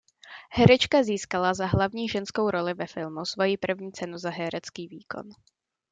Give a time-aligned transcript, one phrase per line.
[0.51, 5.29] Herečka získala za hlavní ženskou roli ve filmu svoji první cenu za herecký výkon.